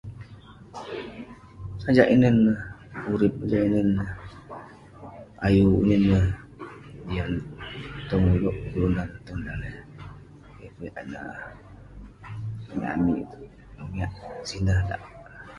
[1.83, 2.59] Sajak inen neh
[3.13, 4.09] urip, sajak inen neh
[5.45, 5.79] ayuk
[7.09, 7.31] jian
[8.09, 9.75] tong ulouk kelunan, tong daleh
[14.49, 15.01] sineh dak.